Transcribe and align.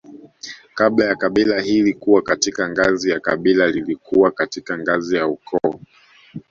Kabla 0.75 1.05
ya 1.05 1.15
kabila 1.15 1.59
hili 1.61 1.93
kuwa 1.93 2.21
katika 2.21 2.69
ngazi 2.69 3.09
ya 3.09 3.19
kabila 3.19 3.67
lilikuwa 3.67 4.31
katika 4.31 4.77
ngazi 4.77 5.15
ya 5.15 5.27
ukoo 5.27 5.79